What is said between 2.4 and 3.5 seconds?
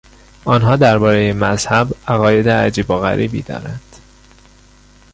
عجیب و غریبی